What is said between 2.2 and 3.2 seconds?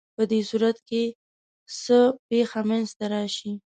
پېښه منځ ته